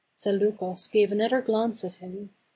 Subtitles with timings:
[0.17, 2.31] Zaleukos gave another glance at him.